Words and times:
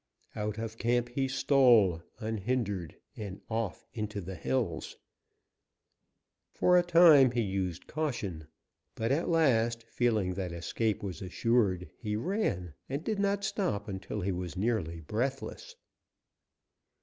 Out 0.35 0.57
of 0.57 0.79
camp 0.79 1.09
he 1.09 1.27
stole, 1.27 2.01
unhindered, 2.17 2.95
and 3.15 3.39
off 3.51 3.85
into 3.93 4.19
the 4.19 4.33
hills. 4.33 4.97
For 6.49 6.75
a 6.75 6.81
time 6.81 7.29
he 7.29 7.41
used 7.41 7.85
caution, 7.85 8.47
but, 8.95 9.11
at 9.11 9.29
last, 9.29 9.83
feeling 9.91 10.33
that 10.33 10.53
escape 10.53 11.03
was 11.03 11.21
assured, 11.21 11.91
he 11.99 12.15
ran, 12.15 12.73
and 12.89 13.03
did 13.03 13.19
not 13.19 13.43
stop 13.43 13.87
until 13.87 14.21
he 14.21 14.31
was 14.31 14.57
nearly 14.57 15.01
breathless. 15.01 15.75